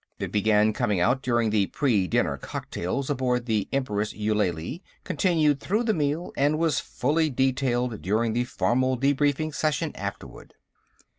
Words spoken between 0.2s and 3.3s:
began coming out during the pre dinner cocktails